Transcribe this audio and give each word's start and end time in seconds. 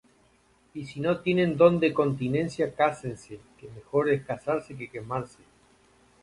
Y 0.73 0.87
si 0.87 0.99
no 0.99 1.19
tienen 1.19 1.57
don 1.57 1.79
de 1.79 1.93
continencia, 1.93 2.73
cásense; 2.73 3.39
que 3.59 3.69
mejor 3.69 4.09
es 4.09 4.25
casarse 4.25 4.75
que 4.75 4.89
quemarse. 4.89 5.43